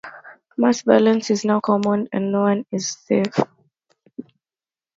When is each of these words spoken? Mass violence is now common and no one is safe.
Mass 0.57 0.81
violence 0.81 1.29
is 1.29 1.45
now 1.45 1.59
common 1.59 2.09
and 2.11 2.31
no 2.31 2.41
one 2.41 2.65
is 2.71 2.87
safe. 2.87 3.39